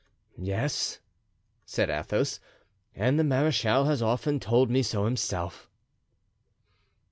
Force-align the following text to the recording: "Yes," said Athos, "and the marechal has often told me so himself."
"Yes," 0.41 0.97
said 1.63 1.91
Athos, 1.91 2.39
"and 2.95 3.19
the 3.19 3.23
marechal 3.23 3.85
has 3.85 4.01
often 4.01 4.39
told 4.39 4.71
me 4.71 4.81
so 4.81 5.05
himself." 5.05 5.69